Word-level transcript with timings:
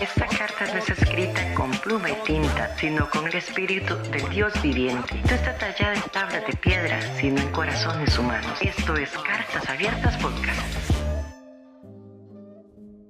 Esta 0.00 0.28
carta 0.28 0.72
no 0.72 0.78
es 0.78 0.90
escrita 0.90 1.40
con 1.56 1.72
pluma 1.72 2.08
y 2.08 2.14
tinta, 2.24 2.68
sino 2.76 3.10
con 3.10 3.26
el 3.26 3.34
espíritu 3.34 3.96
del 4.12 4.30
Dios 4.30 4.52
viviente. 4.62 5.16
No 5.28 5.34
está 5.34 5.58
tallada 5.58 5.94
en 5.94 6.02
tablas 6.12 6.46
de 6.46 6.56
piedra, 6.56 7.00
sino 7.16 7.40
en 7.40 7.50
corazones 7.50 8.16
humanos. 8.16 8.62
Esto 8.62 8.94
es 8.94 9.10
Cartas 9.18 9.68
Abiertas 9.68 10.16
Podcast. 10.18 10.88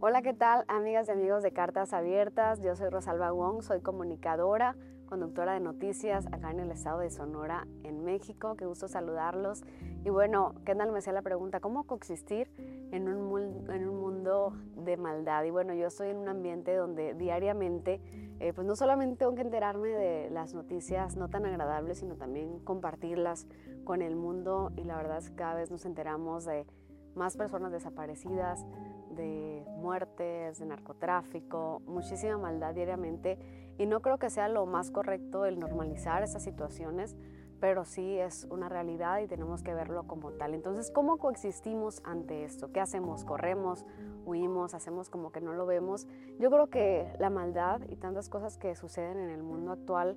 Hola, 0.00 0.22
¿qué 0.22 0.32
tal 0.32 0.64
amigas 0.68 1.08
y 1.08 1.10
amigos 1.10 1.42
de 1.42 1.52
Cartas 1.52 1.92
Abiertas? 1.92 2.62
Yo 2.62 2.74
soy 2.74 2.88
Rosalba 2.88 3.32
Wong, 3.32 3.60
soy 3.60 3.82
comunicadora, 3.82 4.74
conductora 5.04 5.52
de 5.52 5.60
noticias 5.60 6.26
acá 6.28 6.52
en 6.52 6.60
el 6.60 6.70
estado 6.70 7.00
de 7.00 7.10
Sonora, 7.10 7.66
en 7.82 8.02
México. 8.02 8.56
Qué 8.56 8.64
gusto 8.64 8.88
saludarlos. 8.88 9.62
Y 10.06 10.08
bueno, 10.08 10.54
Kendall 10.64 10.92
me 10.92 11.00
hacía 11.00 11.12
la 11.12 11.20
pregunta, 11.20 11.60
¿cómo 11.60 11.84
coexistir 11.84 12.50
en 12.92 13.08
un, 13.08 13.70
en 13.70 13.88
un 13.88 13.97
de 14.24 14.96
maldad? 14.96 15.44
Y 15.44 15.50
bueno, 15.50 15.74
yo 15.74 15.86
estoy 15.86 16.08
en 16.10 16.18
un 16.18 16.28
ambiente 16.28 16.74
donde 16.74 17.14
diariamente, 17.14 18.00
eh, 18.40 18.52
pues 18.52 18.66
no 18.66 18.76
solamente 18.76 19.16
tengo 19.16 19.34
que 19.34 19.42
enterarme 19.42 19.88
de 19.88 20.30
las 20.30 20.54
noticias 20.54 21.16
no 21.16 21.28
tan 21.28 21.46
agradables, 21.46 21.98
sino 21.98 22.16
también 22.16 22.58
compartirlas 22.60 23.46
con 23.84 24.02
el 24.02 24.16
mundo. 24.16 24.72
Y 24.76 24.84
la 24.84 24.96
verdad 24.96 25.18
es 25.18 25.30
que 25.30 25.36
cada 25.36 25.54
vez 25.54 25.70
nos 25.70 25.84
enteramos 25.84 26.44
de 26.44 26.66
más 27.14 27.36
personas 27.36 27.72
desaparecidas, 27.72 28.64
de 29.10 29.64
muertes, 29.76 30.58
de 30.58 30.66
narcotráfico, 30.66 31.82
muchísima 31.86 32.38
maldad 32.38 32.74
diariamente 32.74 33.38
y 33.78 33.86
no 33.86 34.00
creo 34.00 34.18
que 34.18 34.30
sea 34.30 34.48
lo 34.48 34.66
más 34.66 34.90
correcto 34.90 35.44
el 35.44 35.58
normalizar 35.58 36.22
esas 36.22 36.42
situaciones, 36.42 37.16
pero 37.60 37.84
sí 37.84 38.18
es 38.18 38.46
una 38.50 38.68
realidad 38.68 39.20
y 39.20 39.26
tenemos 39.26 39.62
que 39.62 39.74
verlo 39.74 40.06
como 40.06 40.32
tal. 40.32 40.54
Entonces, 40.54 40.90
¿cómo 40.90 41.18
coexistimos 41.18 42.00
ante 42.04 42.44
esto? 42.44 42.72
¿Qué 42.72 42.80
hacemos? 42.80 43.24
¿Corremos? 43.24 43.84
¿Huimos? 44.24 44.74
¿Hacemos 44.74 45.10
como 45.10 45.32
que 45.32 45.40
no 45.40 45.52
lo 45.52 45.66
vemos? 45.66 46.06
Yo 46.38 46.50
creo 46.50 46.68
que 46.68 47.12
la 47.18 47.30
maldad 47.30 47.80
y 47.88 47.96
tantas 47.96 48.28
cosas 48.28 48.58
que 48.58 48.74
suceden 48.76 49.18
en 49.18 49.30
el 49.30 49.42
mundo 49.42 49.72
actual 49.72 50.16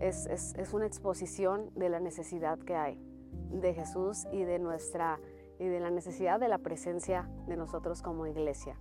es, 0.00 0.26
es, 0.26 0.54
es 0.54 0.72
una 0.72 0.86
exposición 0.86 1.70
de 1.74 1.88
la 1.88 2.00
necesidad 2.00 2.58
que 2.58 2.76
hay 2.76 3.00
de 3.50 3.74
Jesús 3.74 4.26
y 4.32 4.44
de 4.44 4.58
nuestra 4.58 5.18
y 5.58 5.66
de 5.66 5.80
la 5.80 5.90
necesidad 5.90 6.38
de 6.38 6.48
la 6.48 6.58
presencia 6.58 7.28
de 7.46 7.56
nosotros 7.56 8.02
como 8.02 8.26
iglesia. 8.26 8.76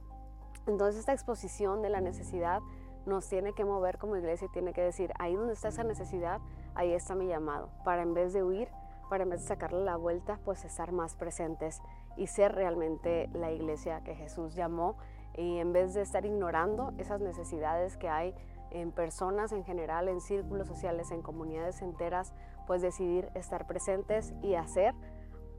Entonces 0.67 0.99
esta 0.99 1.13
exposición 1.13 1.81
de 1.81 1.89
la 1.89 2.01
necesidad 2.01 2.61
nos 3.07 3.27
tiene 3.27 3.53
que 3.53 3.65
mover 3.65 3.97
como 3.97 4.17
iglesia 4.17 4.47
y 4.47 4.51
tiene 4.51 4.73
que 4.73 4.81
decir, 4.81 5.11
ahí 5.17 5.35
donde 5.35 5.53
está 5.53 5.69
esa 5.69 5.83
necesidad, 5.83 6.41
ahí 6.77 6.93
está 6.93 7.15
mi 7.15 7.27
llamado, 7.27 7.69
para 7.83 8.03
en 8.03 8.13
vez 8.13 8.33
de 8.33 8.43
huir, 8.43 8.69
para 9.09 9.23
en 9.23 9.31
vez 9.31 9.41
de 9.41 9.47
sacarle 9.47 9.83
la 9.83 9.97
vuelta, 9.97 10.39
pues 10.45 10.63
estar 10.63 10.91
más 10.91 11.15
presentes 11.15 11.81
y 12.15 12.27
ser 12.27 12.53
realmente 12.53 13.29
la 13.33 13.51
iglesia 13.51 14.01
que 14.03 14.15
Jesús 14.15 14.53
llamó. 14.53 14.95
Y 15.35 15.57
en 15.57 15.73
vez 15.73 15.93
de 15.93 16.01
estar 16.01 16.25
ignorando 16.25 16.93
esas 16.97 17.19
necesidades 17.19 17.97
que 17.97 18.09
hay 18.09 18.35
en 18.69 18.91
personas 18.91 19.51
en 19.53 19.63
general, 19.63 20.07
en 20.07 20.21
círculos 20.21 20.67
sociales, 20.67 21.11
en 21.11 21.21
comunidades 21.21 21.81
enteras, 21.81 22.33
pues 22.67 22.81
decidir 22.81 23.29
estar 23.33 23.65
presentes 23.65 24.33
y 24.43 24.55
hacer 24.55 24.93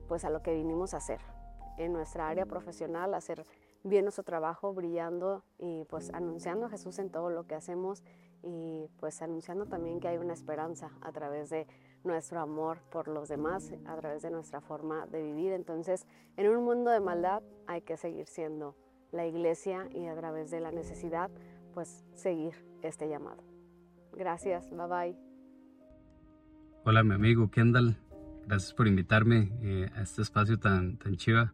pues 0.07 0.25
a 0.25 0.31
lo 0.31 0.43
que 0.43 0.55
vinimos 0.55 0.95
a 0.95 0.99
hacer 0.99 1.21
en 1.79 1.93
nuestra 1.93 2.29
área 2.29 2.47
profesional, 2.47 3.15
hacer 3.15 3.45
bien 3.83 4.05
nuestro 4.05 4.25
trabajo, 4.25 4.73
brillando 4.73 5.45
y 5.59 5.85
pues 5.85 6.13
anunciando 6.13 6.67
a 6.67 6.69
Jesús 6.69 6.99
en 6.99 7.11
todo 7.11 7.31
lo 7.31 7.47
que 7.47 7.55
hacemos 7.55 8.05
y 8.43 8.87
pues 9.01 9.21
anunciando 9.23 9.67
también 9.67 10.01
que 10.01 10.09
hay 10.09 10.19
una 10.19 10.33
esperanza 10.33 10.91
a 11.01 11.13
través 11.13 11.51
de 11.51 11.67
nuestro 12.05 12.41
amor 12.41 12.79
por 12.91 13.09
los 13.09 13.29
demás, 13.29 13.73
a 13.87 13.97
través 13.97 14.23
de 14.23 14.31
nuestra 14.31 14.61
forma 14.61 15.07
de 15.07 15.23
vivir. 15.23 15.53
Entonces, 15.53 16.07
en 16.37 16.49
un 16.49 16.65
mundo 16.65 16.91
de 16.91 17.01
maldad 17.01 17.43
hay 17.67 17.83
que 17.83 17.97
seguir 17.97 18.27
siendo 18.27 18.77
la 19.13 19.27
iglesia 19.27 19.89
y 19.93 20.07
a 20.07 20.15
través 20.15 20.51
de 20.51 20.61
la 20.61 20.71
necesidad, 20.71 21.31
pues 21.75 22.05
seguir 22.15 22.55
este 22.83 23.09
llamado. 23.09 23.43
Gracias, 24.13 24.71
bye 24.71 24.87
bye. 24.87 25.17
Hola 26.85 27.03
mi 27.03 27.15
amigo 27.15 27.51
Kendall, 27.51 27.97
gracias 28.47 28.73
por 28.73 28.87
invitarme 28.87 29.51
eh, 29.61 29.91
a 29.95 30.03
este 30.03 30.23
espacio 30.23 30.59
tan, 30.59 30.97
tan 30.97 31.17
chiva 31.17 31.53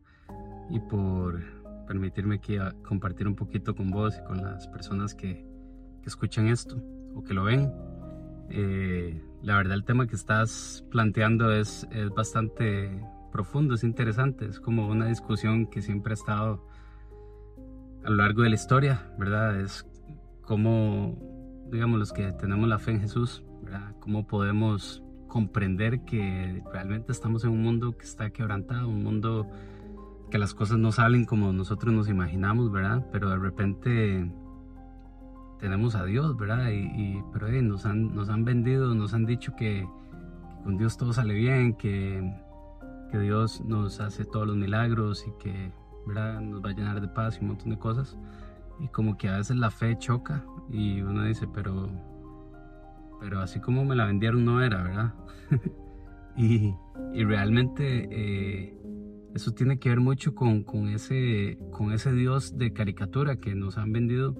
y 0.70 0.78
por 0.80 1.40
permitirme 1.86 2.36
aquí 2.36 2.56
compartir 2.86 3.26
un 3.26 3.34
poquito 3.34 3.74
con 3.74 3.90
vos 3.90 4.16
y 4.18 4.24
con 4.24 4.42
las 4.42 4.68
personas 4.68 5.14
que, 5.14 5.44
que 6.04 6.10
escuchan 6.10 6.48
esto 6.48 6.76
o 7.14 7.24
que 7.24 7.32
lo 7.32 7.44
ven. 7.44 7.72
Eh, 8.50 9.20
la 9.42 9.56
verdad 9.56 9.74
el 9.74 9.84
tema 9.84 10.06
que 10.06 10.14
estás 10.14 10.84
planteando 10.90 11.50
es, 11.50 11.88
es 11.90 12.10
bastante 12.10 12.90
profundo, 13.32 13.74
es 13.74 13.82
interesante, 13.82 14.46
es 14.46 14.60
como 14.60 14.86
una 14.86 15.06
discusión 15.06 15.66
que 15.66 15.80
siempre 15.80 16.12
ha 16.12 16.14
estado 16.14 16.68
a 18.04 18.10
lo 18.10 18.16
largo 18.16 18.42
de 18.42 18.50
la 18.50 18.54
historia, 18.54 19.10
¿verdad? 19.18 19.58
Es 19.60 19.86
como, 20.42 21.18
digamos, 21.72 21.98
los 21.98 22.12
que 22.12 22.32
tenemos 22.32 22.68
la 22.68 22.78
fe 22.78 22.92
en 22.92 23.00
Jesús, 23.00 23.42
¿verdad? 23.62 23.96
Cómo 24.00 24.26
podemos 24.26 25.02
comprender 25.26 26.04
que 26.04 26.62
realmente 26.70 27.12
estamos 27.12 27.44
en 27.44 27.50
un 27.50 27.62
mundo 27.62 27.96
que 27.96 28.04
está 28.04 28.28
quebrantado, 28.30 28.88
un 28.88 29.02
mundo 29.02 29.48
que 30.30 30.38
las 30.38 30.54
cosas 30.54 30.78
no 30.78 30.92
salen 30.92 31.24
como 31.24 31.52
nosotros 31.52 31.94
nos 31.94 32.08
imaginamos, 32.08 32.70
¿verdad? 32.70 33.06
Pero 33.10 33.30
de 33.30 33.38
repente 33.38 34.30
tenemos 35.64 35.94
a 35.94 36.04
Dios, 36.04 36.36
¿verdad? 36.36 36.68
Y, 36.70 37.22
pero 37.32 37.50
nos, 37.62 37.86
han, 37.86 38.14
nos 38.14 38.28
han 38.28 38.44
vendido, 38.44 38.94
nos 38.94 39.14
han 39.14 39.24
dicho 39.24 39.56
que, 39.56 39.88
con 40.62 40.76
Dios 40.76 40.98
todo 40.98 41.14
sale 41.14 41.32
bien, 41.32 41.72
que, 41.72 42.22
que, 43.10 43.18
Dios 43.18 43.62
nos 43.64 43.98
hace 43.98 44.26
todos 44.26 44.46
los 44.46 44.56
milagros 44.56 45.24
y 45.26 45.42
que, 45.42 45.72
¿verdad? 46.06 46.42
Nos 46.42 46.62
va 46.62 46.68
a 46.68 46.74
llenar 46.74 47.00
de 47.00 47.08
paz 47.08 47.38
y 47.38 47.40
un 47.40 47.48
montón 47.48 47.70
de 47.70 47.78
cosas. 47.78 48.18
Y 48.78 48.88
como 48.88 49.16
que 49.16 49.30
a 49.30 49.38
veces 49.38 49.56
la 49.56 49.70
fe 49.70 49.96
choca 49.96 50.44
y 50.70 51.00
uno 51.00 51.24
dice, 51.24 51.48
pero 51.48 51.88
pero 53.18 53.40
así 53.40 53.58
como 53.58 53.86
me 53.86 53.96
la 53.96 54.04
vendieron 54.04 54.44
no 54.44 54.62
era, 54.62 54.82
¿verdad? 54.82 55.14
y, 56.36 56.74
y, 57.14 57.24
realmente 57.24 58.06
eh, 58.10 58.78
eso 59.34 59.52
tiene 59.52 59.78
que 59.78 59.88
ver 59.88 60.00
mucho 60.00 60.34
con, 60.34 60.62
con, 60.62 60.88
ese, 60.88 61.56
con 61.70 61.90
ese 61.92 62.12
Dios 62.12 62.58
de 62.58 62.74
caricatura 62.74 63.36
que 63.36 63.54
nos 63.54 63.78
han 63.78 63.92
vendido, 63.92 64.36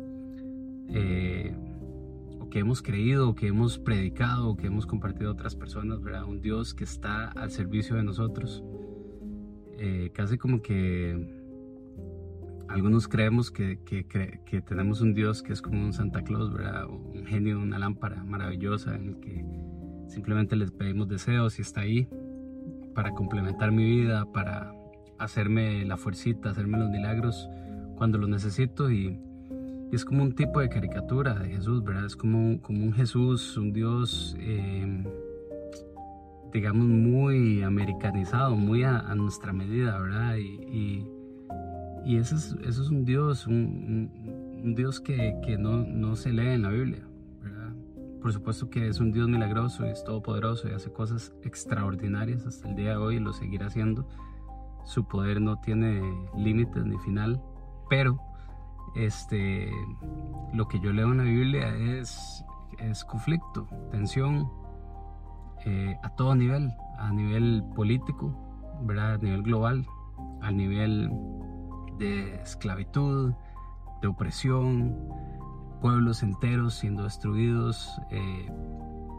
eh, 0.89 1.55
o 2.41 2.49
que 2.51 2.59
hemos 2.59 2.83
creído, 2.83 3.29
o 3.29 3.35
que 3.35 3.49
hemos 3.49 3.79
predicado, 3.79 4.51
o 4.51 4.57
que 4.57 4.67
hemos 4.67 4.87
compartido 4.87 5.31
a 5.31 5.33
otras 5.33 5.57
personas, 5.57 6.03
¿verdad? 6.03 6.25
Un 6.25 6.41
Dios 6.41 6.75
que 6.75 6.85
está 6.85 7.31
al 7.33 7.51
servicio 7.51 7.97
de 7.97 8.03
nosotros. 8.03 8.63
Eh, 9.79 10.11
casi 10.13 10.39
como 10.39 10.63
que 10.63 11.43
algunos 12.69 13.09
creemos 13.09 13.51
que, 13.51 13.79
que, 13.85 14.61
tenemos 14.63 15.01
un 15.01 15.15
Dios 15.15 15.43
que 15.43 15.53
es 15.53 15.63
como 15.63 15.85
un 15.85 15.93
Santa 15.93 16.23
Claus, 16.23 16.53
¿verdad? 16.53 16.87
un 16.89 17.25
genio, 17.27 17.61
una 17.61 17.79
lámpara 17.79 18.25
maravillosa 18.25 18.95
en 18.95 19.09
el 19.09 19.21
que 19.21 19.45
simplemente 20.09 20.57
les 20.57 20.71
pedimos 20.71 21.09
deseos 21.09 21.59
y 21.59 21.63
está 21.63 21.83
ahí 21.83 22.09
para 22.95 23.13
complementar 23.13 23.73
mi 23.73 23.85
vida, 23.85 24.31
para 24.33 24.73
hacerme 25.19 25.85
la 25.85 25.97
fuercita, 25.97 26.51
hacerme 26.51 26.79
los 26.79 26.91
milagros 26.91 27.49
cuando 27.97 28.19
los 28.19 28.29
necesito 28.29 28.91
y, 28.91 29.19
es 29.93 30.05
como 30.05 30.23
un 30.23 30.35
tipo 30.35 30.61
de 30.61 30.69
caricatura 30.69 31.35
de 31.35 31.51
Jesús, 31.51 31.83
¿verdad? 31.85 32.07
Es 32.07 32.17
como, 32.17 32.61
como 32.63 32.85
un 32.85 32.93
Jesús, 32.93 33.57
un 33.57 33.73
Dios, 33.73 34.37
eh, 34.41 35.05
digamos, 36.53 36.87
muy 36.87 37.63
americanizado, 37.63 38.57
muy 38.57 38.83
a, 38.83 39.15
nuestra 39.15 39.53
medida, 39.53 39.99
¿verdad? 39.99 40.37
y 40.37 41.07
y 42.05 42.19
ese 42.19 42.35
es, 42.35 42.57
eso 42.63 42.83
es 42.83 42.91
un 42.91 43.05
Dios, 43.05 43.47
un, 43.47 44.75
Dios 44.77 45.01
que, 45.01 45.39
que 45.45 45.57
no, 45.57 45.85
no, 45.85 46.17
se 46.17 46.33
lee 46.33 46.49
en 46.49 46.63
la 46.63 46.69
Biblia. 46.69 47.03
¿verdad? 47.43 47.73
Por 48.21 48.33
supuesto 48.33 48.69
que 48.69 48.89
es 48.89 49.01
un 49.01 49.11
Dios 49.11 49.27
milagroso 49.29 49.87
y 49.87 49.91
es 49.91 50.05
todopoderoso 50.05 50.69
y 50.69 50.73
hace 50.73 50.93
cosas 50.93 51.33
extraordinarias 51.43 52.47
hasta 52.47 52.69
el 52.69 52.77
día 52.77 52.91
de 52.91 52.97
hoy 52.97 53.17
y 53.17 53.21
lo 53.21 53.33
seguirá 53.33 53.67
haciendo. 53.67 54.07
Su 54.85 55.09
poder 55.09 55.41
no 55.41 55.61
tiene 55.61 56.03
límites 56.37 56.85
ni 56.85 56.99
final, 56.99 57.41
pero 57.89 58.21
este, 58.95 59.71
lo 60.53 60.69
que 60.69 60.81
yo 60.81 60.93
leo 60.93 61.13
en 61.13 61.19
la 61.19 61.25
Biblia 61.25 61.69
es, 61.99 62.45
es 62.79 63.05
conflicto, 63.05 63.69
tensión 63.91 64.51
eh, 65.65 65.97
a 66.03 66.11
todo 66.11 66.35
nivel, 66.35 66.73
a 66.99 67.13
nivel 67.13 67.65
político, 67.75 68.35
¿verdad? 68.83 69.15
a 69.15 69.19
nivel 69.19 69.43
global, 69.43 69.87
a 70.43 70.51
nivel 70.51 71.11
de 71.99 72.35
esclavitud, 72.43 73.33
de 74.03 74.09
opresión, 74.09 74.97
pueblos 75.81 76.23
enteros 76.23 76.75
siendo 76.75 77.05
destruidos, 77.05 77.91
eh, 78.11 78.51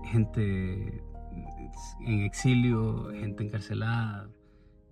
gente 0.05 1.03
en 2.01 2.21
exilio, 2.21 3.09
gente 3.11 3.43
encarcelada, 3.43 4.29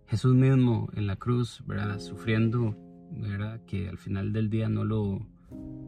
Jesús 0.07 0.35
mismo 0.35 0.89
en 0.93 1.07
la 1.07 1.15
cruz, 1.15 1.63
¿verdad? 1.65 1.99
sufriendo, 1.99 2.75
¿verdad? 3.17 3.61
que 3.65 3.89
al 3.89 3.97
final 3.97 4.33
del 4.33 4.49
día 4.49 4.69
no 4.69 4.83
lo, 4.83 5.25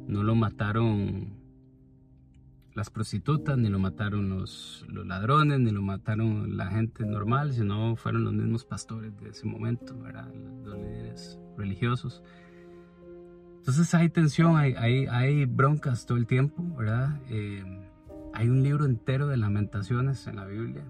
no 0.08 0.24
lo 0.24 0.36
mataron 0.36 1.46
las 2.76 2.90
prostitutas, 2.90 3.58
ni 3.58 3.70
lo 3.70 3.80
mataron 3.80 4.30
los, 4.30 4.86
los, 4.90 5.08
ladrones, 5.08 5.60
ni 5.60 5.72
lo 5.72 5.82
mataron 5.82 6.58
la 6.58 6.68
gente 6.68 7.06
normal, 7.06 7.54
sino 7.54 7.96
fueron 7.96 8.26
los 8.26 8.34
mismos 8.34 8.66
pastores 8.66 9.16
de 9.22 9.30
ese 9.30 9.48
momento, 9.48 9.98
¿verdad? 9.98 10.28
los 10.64 10.78
líderes 10.78 11.40
religiosos. 11.58 12.22
Entonces 13.60 13.94
hay 13.96 14.10
tensión, 14.10 14.58
hay, 14.58 14.74
hay, 14.74 15.08
hay 15.08 15.46
broncas 15.46 16.06
todo 16.06 16.18
el 16.18 16.28
tiempo, 16.28 16.64
¿verdad? 16.78 17.20
Eh, 17.30 17.64
hay 18.34 18.50
un 18.50 18.62
libro 18.62 18.86
entero 18.86 19.28
de 19.28 19.38
lamentaciones 19.38 20.28
en 20.28 20.36
la 20.36 20.46
Biblia. 20.46 20.84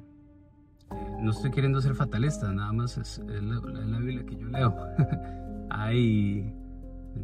Eh, 0.92 1.18
no 1.22 1.32
estoy 1.32 1.52
queriendo 1.52 1.80
ser 1.80 1.94
fatalista, 1.94 2.52
nada 2.52 2.74
más 2.74 2.98
es, 2.98 3.20
la, 3.20 4.00
Biblia 4.00 4.26
que 4.26 4.36
yo 4.36 4.48
leo. 4.48 4.76
hay, 5.70 6.54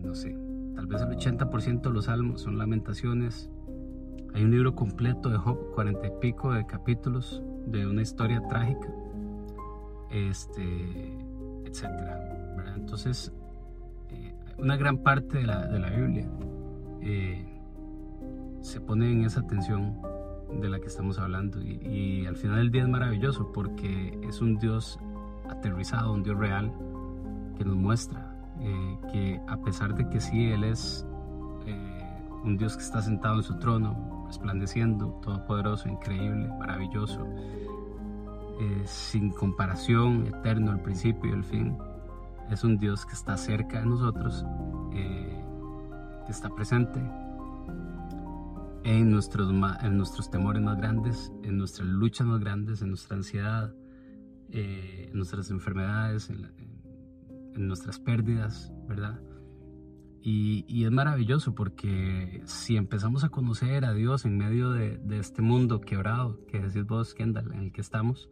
no 0.03 0.13
sé, 0.15 0.35
tal 0.75 0.87
vez 0.87 1.01
el 1.01 1.09
80% 1.09 1.81
de 1.81 1.91
los 1.91 2.05
salmos 2.05 2.41
son 2.41 2.57
lamentaciones. 2.57 3.49
Hay 4.33 4.43
un 4.43 4.51
libro 4.51 4.75
completo 4.75 5.29
de 5.29 5.37
Job, 5.37 5.73
cuarenta 5.73 6.07
y 6.07 6.11
pico 6.21 6.53
de 6.53 6.65
capítulos 6.65 7.43
de 7.67 7.85
una 7.85 8.01
historia 8.01 8.41
trágica, 8.47 8.87
este, 10.09 11.17
etcétera. 11.65 12.73
Entonces, 12.75 13.33
eh, 14.09 14.33
una 14.57 14.77
gran 14.77 14.97
parte 14.99 15.39
de 15.39 15.43
la, 15.45 15.67
de 15.67 15.79
la 15.79 15.89
Biblia 15.89 16.29
eh, 17.01 17.45
se 18.61 18.79
pone 18.79 19.11
en 19.11 19.25
esa 19.25 19.45
tensión 19.45 19.97
de 20.59 20.69
la 20.69 20.79
que 20.79 20.87
estamos 20.87 21.17
hablando 21.17 21.61
y, 21.61 22.25
al 22.25 22.35
final 22.35 22.57
del 22.57 22.71
día 22.71 22.83
es 22.83 22.89
maravilloso 22.89 23.51
porque 23.51 24.19
es 24.23 24.41
un 24.41 24.57
Dios 24.57 24.99
aterrizado, 25.49 26.13
un 26.13 26.23
Dios 26.23 26.37
real 26.37 26.71
que 27.57 27.65
nos 27.65 27.75
muestra 27.75 28.30
eh, 28.61 28.97
que 29.11 29.41
a 29.47 29.57
pesar 29.57 29.95
de 29.95 30.07
que 30.09 30.19
sí, 30.19 30.51
Él 30.51 30.63
es 30.63 31.05
un 32.43 32.57
Dios 32.57 32.75
que 32.75 32.83
está 32.83 33.01
sentado 33.01 33.35
en 33.35 33.43
su 33.43 33.59
trono, 33.59 34.23
resplandeciendo, 34.25 35.19
todopoderoso, 35.21 35.87
increíble, 35.87 36.47
maravilloso, 36.59 37.23
sin 38.85 39.31
comparación, 39.31 40.27
eterno, 40.27 40.71
el 40.71 40.79
principio 40.79 41.29
y 41.29 41.33
el 41.33 41.43
fin, 41.43 41.77
es 42.51 42.65
un 42.65 42.77
Dios 42.77 43.05
que 43.05 43.13
está 43.13 43.37
cerca 43.37 43.79
de 43.79 43.85
nosotros, 43.85 44.45
eh, 44.93 45.43
que 46.25 46.31
está 46.31 46.49
presente 46.49 46.99
en 48.83 49.09
nuestros, 49.09 49.53
en 49.81 49.97
nuestros 49.97 50.29
temores 50.29 50.61
más 50.61 50.77
grandes, 50.77 51.31
en 51.43 51.57
nuestras 51.57 51.87
luchas 51.87 52.27
más 52.27 52.41
grandes, 52.41 52.81
en 52.81 52.89
nuestra 52.89 53.15
ansiedad, 53.15 53.73
eh, 54.49 55.07
en 55.09 55.17
nuestras 55.17 55.49
enfermedades, 55.49 56.29
en, 56.29 56.49
nuestras 57.55 57.99
pérdidas, 57.99 58.71
¿verdad? 58.87 59.19
Y, 60.23 60.85
es 60.85 60.91
maravilloso 60.91 61.55
porque 61.55 62.41
si 62.45 62.77
empezamos 62.77 63.23
a 63.23 63.29
conocer 63.29 63.85
a 63.85 63.93
Dios 63.93 64.25
en 64.25 64.37
medio 64.37 64.71
de, 64.71 64.99
este 65.17 65.41
mundo 65.41 65.81
quebrado, 65.81 66.45
que 66.45 66.59
decís 66.59 66.85
vos, 66.85 67.15
Kendall, 67.15 67.51
en 67.53 67.59
el 67.59 67.71
que 67.71 67.81
estamos, 67.81 68.29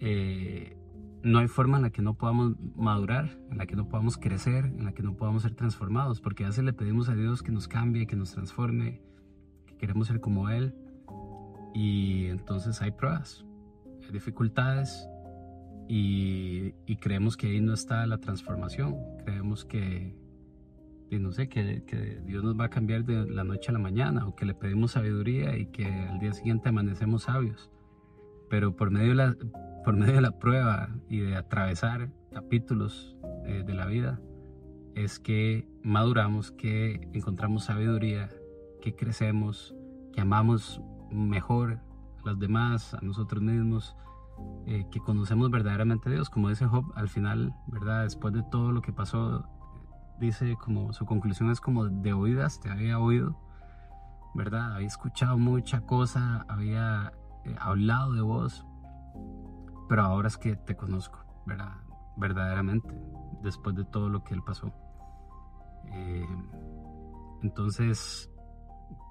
eh, 0.00 0.76
no 1.22 1.38
hay 1.38 1.48
forma 1.48 1.78
en 1.78 1.84
la 1.84 1.90
que 1.90 2.02
no 2.02 2.14
podamos 2.14 2.56
madurar, 2.76 3.38
en 3.50 3.56
la 3.56 3.66
que 3.66 3.76
no 3.76 3.88
podamos 3.88 4.18
crecer, 4.18 4.66
en 4.66 4.84
la 4.84 4.92
que 4.92 5.02
no 5.02 5.16
podamos 5.16 5.42
ser 5.42 5.54
transformados, 5.54 6.20
porque 6.20 6.44
a 6.44 6.48
veces 6.48 6.64
le 6.64 6.72
pedimos 6.74 7.08
a 7.08 7.14
Dios 7.14 7.42
que 7.42 7.52
nos 7.52 7.68
cambie, 7.68 8.06
que 8.06 8.16
nos 8.16 8.32
transforme, 8.32 9.00
que 9.66 9.76
queremos 9.76 10.08
ser 10.08 10.20
como 10.20 10.50
Él, 10.50 10.74
y 11.74 12.26
entonces 12.26 12.82
hay 12.82 12.90
pruebas, 12.90 13.46
hay 14.02 14.12
dificultades, 14.12 15.08
y, 15.94 16.96
creemos 17.00 17.36
que 17.36 17.48
ahí 17.48 17.60
no 17.60 17.74
está 17.74 18.06
la 18.06 18.16
transformación, 18.16 18.96
creemos 19.24 19.66
que, 19.66 20.16
no 21.10 21.32
sé, 21.32 21.50
que, 21.50 21.82
que 21.84 22.22
Dios 22.24 22.42
nos 22.42 22.58
va 22.58 22.66
a 22.66 22.70
cambiar 22.70 23.04
de 23.04 23.26
la 23.30 23.44
noche 23.44 23.68
a 23.68 23.72
la 23.72 23.78
mañana, 23.78 24.26
o 24.26 24.34
que 24.34 24.46
le 24.46 24.54
pedimos 24.54 24.92
sabiduría 24.92 25.58
y 25.58 25.66
que 25.66 25.84
al 25.84 26.18
día 26.18 26.32
siguiente 26.32 26.70
amanecemos 26.70 27.24
sabios, 27.24 27.70
pero 28.48 28.74
por 28.74 28.90
medio 28.90 29.10
de 29.10 29.14
la 29.16 29.36
por 29.84 29.96
medio 29.96 30.14
de 30.14 30.20
la 30.22 30.38
prueba 30.38 30.88
y 31.08 31.18
de 31.18 31.36
atravesar 31.36 32.08
capítulos 32.32 33.16
eh, 33.44 33.62
de 33.66 33.74
la 33.74 33.84
vida, 33.84 34.18
es 34.94 35.18
que 35.18 35.68
maduramos, 35.82 36.52
que 36.52 37.06
encontramos 37.12 37.64
sabiduría, 37.64 38.30
que 38.80 38.94
crecemos, 38.94 39.74
que 40.14 40.22
amamos 40.22 40.80
mejor 41.10 41.80
a 42.24 42.28
los 42.30 42.38
demás, 42.38 42.94
a 42.94 43.00
nosotros 43.02 43.42
mismos, 43.42 43.94
eh, 44.66 44.86
que 44.90 45.00
conocemos 45.00 45.50
verdaderamente 45.50 46.08
a 46.08 46.12
Dios. 46.12 46.30
Como 46.30 46.48
dice 46.48 46.66
Job, 46.66 46.92
al 46.94 47.08
final, 47.08 47.54
¿verdad? 47.66 48.04
Después 48.04 48.32
de 48.34 48.42
todo 48.44 48.72
lo 48.72 48.82
que 48.82 48.92
pasó, 48.92 49.48
dice 50.18 50.56
como 50.56 50.92
su 50.92 51.04
conclusión 51.04 51.50
es 51.50 51.60
como 51.60 51.86
de 51.86 52.12
oídas, 52.12 52.60
te 52.60 52.70
había 52.70 52.98
oído, 52.98 53.36
¿verdad? 54.34 54.74
Había 54.74 54.86
escuchado 54.86 55.36
mucha 55.38 55.80
cosa, 55.82 56.44
había 56.48 57.12
eh, 57.44 57.56
hablado 57.58 58.12
de 58.12 58.22
vos, 58.22 58.64
pero 59.88 60.02
ahora 60.02 60.28
es 60.28 60.38
que 60.38 60.56
te 60.56 60.76
conozco, 60.76 61.18
¿verdad? 61.46 61.72
Verdaderamente, 62.16 62.94
después 63.42 63.74
de 63.74 63.84
todo 63.84 64.08
lo 64.08 64.22
que 64.22 64.34
él 64.34 64.42
pasó. 64.44 64.72
Eh, 65.86 66.26
entonces, 67.42 68.30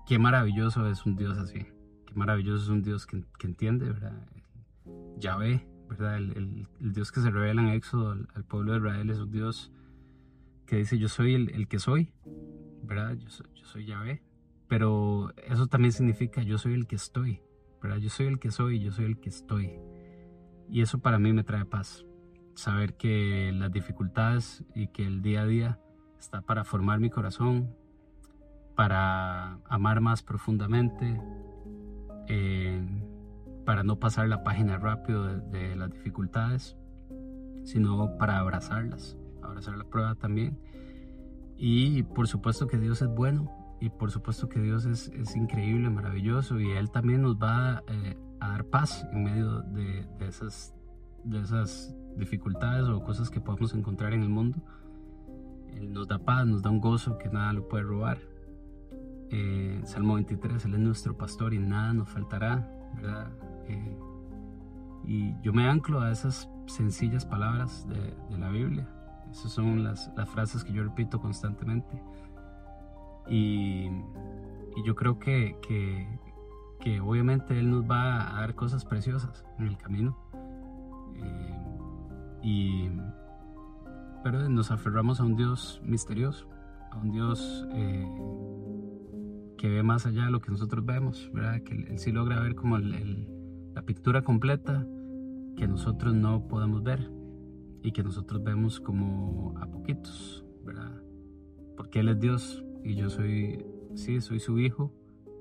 qué 0.08 0.18
maravilloso 0.18 0.88
es 0.88 1.06
un 1.06 1.16
Dios 1.16 1.38
así, 1.38 1.60
qué 2.08 2.16
maravilloso 2.16 2.64
es 2.64 2.70
un 2.70 2.82
Dios 2.82 3.06
que, 3.06 3.24
entiende, 3.42 3.86
¿verdad? 3.86 4.26
Yahvé, 5.18 5.68
¿verdad? 5.90 6.18
El, 6.18 6.68
Dios 6.80 7.12
que 7.12 7.22
se 7.22 7.30
revela 7.30 7.62
en 7.62 7.70
Éxodo 7.70 8.12
al, 8.12 8.44
pueblo 8.46 8.72
de 8.74 8.78
Israel 8.80 9.10
es 9.10 9.20
un 9.20 9.32
Dios 9.32 9.72
que 10.66 10.78
dice, 10.78 10.98
yo 10.98 11.10
soy 11.10 11.36
el, 11.36 11.68
que 11.68 11.80
soy, 11.80 12.14
¿verdad? 12.84 13.14
Yo 13.16 13.30
soy, 13.30 13.48
yo 13.56 13.66
soy 13.66 13.86
Yahvé, 13.86 14.24
pero 14.68 15.34
eso 15.48 15.68
también 15.68 15.92
significa 15.92 16.42
yo 16.44 16.58
soy 16.58 16.74
el 16.74 16.88
que 16.88 16.96
estoy, 16.96 17.42
¿verdad? 17.82 17.98
Yo 17.98 18.10
soy 18.10 18.28
el 18.28 18.40
que 18.40 18.52
soy, 18.52 18.80
yo 18.80 18.92
soy 18.92 19.06
el 19.06 19.20
que 19.20 19.30
estoy. 19.30 19.72
Y 20.70 20.82
eso 20.82 21.00
para 21.00 21.20
mí 21.20 21.34
me 21.34 21.44
trae 21.44 21.66
paz. 21.66 22.06
Saber 22.56 22.96
que 22.96 23.52
las 23.54 23.72
dificultades 23.72 24.64
y 24.74 24.88
que 24.88 25.06
el 25.06 25.22
día 25.22 25.42
a 25.42 25.46
día 25.46 25.80
está 26.18 26.42
para 26.42 26.64
formar 26.64 27.00
mi 27.00 27.10
corazón, 27.10 27.76
para 28.76 29.60
amar 29.68 30.00
más 30.00 30.24
profundamente, 30.24 31.20
eh, 32.28 32.82
para 33.66 33.84
no 33.84 34.00
pasar 34.00 34.28
la 34.28 34.44
página 34.44 34.78
rápido 34.78 35.26
de, 35.26 35.76
las 35.76 35.92
dificultades, 35.92 36.78
sino 37.64 38.18
para 38.18 38.40
abrazarlas, 38.40 39.18
abrazar 39.42 39.78
la 39.78 39.84
prueba 39.86 40.16
también. 40.16 40.58
Y 41.58 42.04
por 42.04 42.28
supuesto 42.28 42.68
que 42.68 42.78
Dios 42.78 43.02
es 43.02 43.08
bueno 43.08 43.52
y 43.80 43.90
por 43.90 44.12
supuesto 44.12 44.50
que 44.50 44.60
Dios 44.60 44.86
es, 44.86 45.10
es 45.10 45.36
increíble, 45.36 45.90
maravilloso 45.90 46.60
y 46.60 46.72
Él 46.72 46.92
también 46.92 47.22
nos 47.22 47.38
va 47.38 47.84
eh, 47.88 48.18
a 48.40 48.50
dar 48.50 48.66
paz 48.66 49.08
en 49.12 49.24
medio 49.24 49.62
de, 49.62 50.08
esas, 50.20 50.74
de 51.24 51.40
esas 51.42 51.96
dificultades 52.18 52.88
o 52.88 53.04
cosas 53.04 53.30
que 53.30 53.40
podemos 53.40 53.74
encontrar 53.74 54.14
en 54.14 54.24
el 54.24 54.30
mundo. 54.30 54.60
Él 55.76 55.94
nos 55.94 56.08
da 56.08 56.20
paz, 56.20 56.46
nos 56.46 56.62
da 56.62 56.70
un 56.70 56.82
gozo 56.82 57.18
que 57.18 57.30
nada 57.30 57.54
lo 57.54 57.68
puede 57.68 57.84
robar. 57.84 58.18
Eh, 59.30 59.80
Salmo 59.86 60.16
23, 60.16 60.66
Él 60.66 60.74
es 60.74 60.80
nuestro 60.80 61.18
pastor 61.18 61.54
y 61.54 61.60
nada 61.60 61.94
nos 61.94 62.10
faltará, 62.10 62.68
¿verdad? 62.96 63.32
Eh, 63.72 63.98
y 65.04 65.42
yo 65.42 65.54
me 65.54 65.68
anclo 65.68 66.02
a 66.02 66.12
esas 66.12 66.50
sencillas 66.68 67.26
palabras 67.26 67.88
de, 67.88 68.38
la 68.38 68.50
Biblia. 68.50 68.88
Esas 69.32 69.52
son 69.52 69.84
las, 69.84 70.12
frases 70.28 70.64
que 70.64 70.74
yo 70.74 70.84
repito 70.84 71.20
constantemente. 71.20 72.02
Y, 73.28 73.90
yo 74.86 74.96
creo 74.96 75.20
que, 75.20 75.58
que, 76.80 77.02
obviamente 77.02 77.60
Él 77.60 77.70
nos 77.70 77.90
va 77.90 78.38
a 78.38 78.42
dar 78.42 78.56
cosas 78.56 78.86
preciosas 78.86 79.46
en 79.60 79.68
el 79.68 79.78
camino. 79.78 80.18
Eh, 81.16 81.58
y, 82.44 82.90
pero 84.24 84.48
nos 84.50 84.72
aferramos 84.72 85.20
a 85.20 85.24
un 85.24 85.36
Dios 85.36 85.82
misterioso, 85.84 86.48
a 86.92 86.98
un 86.98 87.12
Dios 87.12 87.68
eh, 87.74 88.08
que 89.58 89.70
ve 89.70 89.84
más 89.84 90.06
allá 90.06 90.26
de 90.26 90.32
lo 90.32 90.42
que 90.42 90.52
nosotros 90.52 90.86
vemos, 90.86 91.30
¿verdad? 91.34 91.62
Que 91.64 91.74
Él, 91.74 92.00
sí 92.00 92.12
logra 92.12 92.40
ver 92.40 92.56
como 92.56 92.78
la 93.74 93.82
pintura 93.84 94.24
completa 94.24 94.86
que 95.56 95.68
nosotros 95.68 96.14
no 96.14 96.48
podemos 96.48 96.84
ver 96.84 97.12
y 97.84 97.92
que 97.92 98.04
nosotros 98.04 98.44
vemos 98.44 98.80
como 98.80 99.54
a 99.60 99.66
poquitos, 99.68 100.46
¿verdad? 100.66 100.92
Porque 101.78 102.00
Él 102.00 102.10
es 102.10 102.20
Dios 102.20 102.64
y 102.84 102.96
yo 102.96 103.10
soy, 103.10 103.66
sí, 103.96 104.22
soy 104.22 104.40
su 104.40 104.60
hijo 104.60 104.94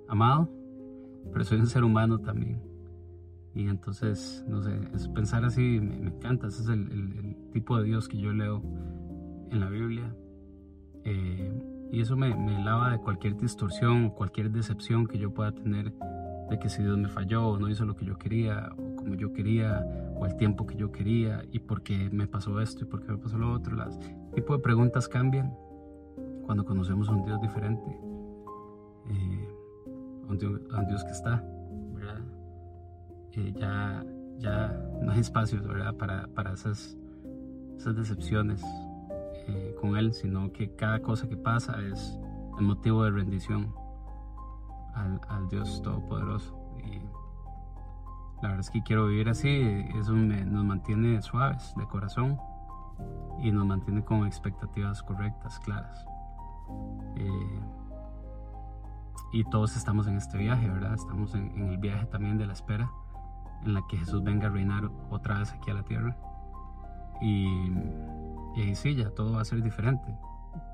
amado 0.09 0.51
pero 1.33 1.45
soy 1.45 1.59
un 1.59 1.67
ser 1.67 1.85
humano 1.85 2.19
también. 2.19 2.61
Y 3.55 3.67
entonces, 3.67 4.45
no 4.49 4.63
sé, 4.63 4.79
es 4.95 5.09
pensar 5.09 5.45
así 5.45 5.81
me, 5.81 6.09
encanta. 6.09 6.47
Ese 6.47 6.63
es 6.63 6.69
el, 6.69 7.37
tipo 7.53 7.77
de 7.79 7.85
Dios 7.85 8.09
que 8.09 8.19
yo 8.19 8.33
leo 8.33 8.63
en 9.51 9.61
la 9.61 9.69
Biblia. 9.69 10.15
Eh, 11.05 11.89
y 11.93 12.01
eso 12.01 12.17
me, 12.17 12.35
me, 12.37 12.63
lava 12.65 12.93
de 12.93 12.99
cualquier 12.99 13.37
distorsión 13.37 14.07
o 14.07 14.15
cualquier 14.15 14.51
decepción 14.51 15.07
que 15.07 15.19
yo 15.19 15.33
pueda 15.35 15.53
tener 15.53 15.93
de 16.50 16.59
que 16.59 16.69
si 16.69 16.83
Dios 16.83 16.99
me 16.99 17.09
falló 17.09 17.49
o 17.50 17.59
no 17.59 17.69
hizo 17.69 17.87
lo 17.87 17.95
que 17.95 18.04
yo 18.04 18.19
quería 18.19 18.71
o 18.76 18.97
como 18.97 19.14
yo 19.14 19.33
quería 19.33 19.87
o 20.16 20.26
el 20.26 20.37
tiempo 20.37 20.66
que 20.66 20.76
yo 20.76 20.90
quería 20.90 21.45
y 21.52 21.61
por 21.61 21.83
qué 21.83 22.11
me 22.11 22.26
pasó 22.26 22.61
esto 22.61 22.85
y 22.85 22.87
por 22.88 23.02
qué 23.02 23.12
me 23.12 23.19
pasó 23.19 23.38
lo 23.38 23.52
otro. 23.52 23.76
Las 23.76 23.99
tipo 24.35 24.57
de 24.57 24.62
preguntas 24.62 25.09
cambian 25.09 25.54
cuando 26.45 26.64
conocemos 26.64 27.09
a 27.09 27.12
un 27.12 27.25
Dios 27.25 27.40
diferente. 27.40 27.99
Eh, 29.09 29.49
a 30.73 30.85
Dios, 30.85 31.04
que 31.04 31.11
está. 31.11 31.45
Eh, 33.33 33.52
ya, 33.57 34.04
ya 34.38 34.90
no 35.02 35.12
hay 35.12 35.21
espacio, 35.21 35.62
¿verdad? 35.62 35.95
Para, 35.95 36.26
para 36.28 36.52
esas, 36.52 36.97
esas 37.76 37.97
decepciones. 37.97 38.62
eh, 39.47 39.75
con 39.80 39.97
Él, 39.97 40.12
sino 40.12 40.52
que 40.52 40.75
cada 40.75 41.00
cosa 41.00 41.28
que 41.28 41.37
pasa 41.37 41.80
es 41.83 42.19
el 42.59 42.64
motivo 42.64 43.04
de 43.04 43.11
rendición 43.11 43.73
al, 44.95 45.21
al 45.29 45.49
Dios 45.49 45.83
Todopoderoso. 45.83 46.57
Y 46.79 47.01
la 48.43 48.49
verdad 48.49 48.61
es 48.61 48.71
que 48.71 48.83
quiero 48.83 49.07
vivir 49.07 49.29
así, 49.29 49.49
eso 49.99 50.13
nos 50.13 50.65
mantiene 50.65 51.21
suaves 51.21 51.75
de 51.77 51.87
corazón 51.87 52.39
y 53.39 53.53
nos 53.53 53.67
mantiene 53.67 54.05
con 54.05 54.27
expectativas 54.27 55.03
correctas, 55.03 55.59
claras. 55.61 56.07
Eh, 57.17 57.61
y 59.33 59.45
todos 59.45 59.77
estamos 59.77 60.07
en 60.07 60.17
este 60.17 60.39
viaje, 60.39 60.69
¿verdad? 60.69 60.95
Estamos 60.95 61.35
en, 61.35 61.69
el 61.69 61.79
viaje 61.79 62.07
también 62.07 62.39
de 62.39 62.47
la 62.47 62.53
espera, 62.53 62.91
en 63.65 63.75
la 63.75 63.83
que 63.89 63.99
Jesús 63.99 64.23
venga 64.25 64.49
a 64.49 64.51
reinar 64.51 64.91
otra 65.11 65.39
vez 65.39 65.53
aquí 65.53 65.71
a 65.71 65.75
la 65.75 65.83
tierra. 65.83 66.17
Y, 67.21 67.47
y 68.57 68.61
ahí 68.63 68.75
sí, 68.75 68.95
ya 68.95 69.11
todo 69.11 69.33
va 69.33 69.43
a 69.43 69.45
ser 69.45 69.63
diferente. 69.63 70.17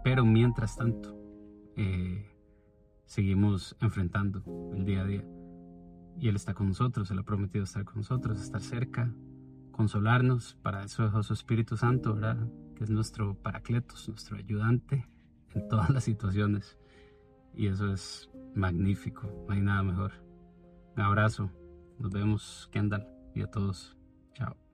Pero 0.05 0.25
mientras 0.25 0.77
tanto, 0.77 1.17
eh, 1.77 2.36
seguimos 3.07 3.77
enfrentando 3.81 4.43
el 4.75 4.85
día 4.85 5.03
a 5.03 5.07
día. 5.07 5.25
Y 6.19 6.29
Él 6.29 6.37
está 6.37 6.55
con 6.55 6.69
nosotros, 6.69 7.11
Él 7.11 7.19
ha 7.19 7.23
prometido 7.23 7.65
estar 7.65 7.85
con 7.85 7.97
nosotros, 7.97 8.41
estar 8.41 8.61
cerca, 8.61 9.13
consolarnos. 9.71 10.57
Para 10.63 10.85
eso 10.85 11.03
dejó 11.03 11.23
su 11.23 11.33
Espíritu 11.33 11.77
Santo, 11.77 12.15
¿verdad? 12.15 12.49
Que 12.75 12.85
es 12.85 12.91
nuestro 12.91 13.35
paracletos, 13.35 14.09
nuestro 14.09 14.37
ayudante 14.37 15.09
en 15.55 15.69
todas 15.69 15.91
las 15.91 16.05
situaciones. 16.05 16.79
Y 17.55 17.69
eso 17.69 17.93
es 17.93 18.31
magnífico, 18.55 19.31
no 19.49 19.55
hay 19.55 19.61
nada 19.61 19.83
mejor. 19.83 20.13
Un 20.97 21.03
abrazo, 21.03 21.51
nos 21.99 22.13
vemos, 22.13 22.69
Kendall, 22.73 23.07
y 23.35 23.43
a 23.43 23.51
todos. 23.51 23.97
Chao. 24.35 24.66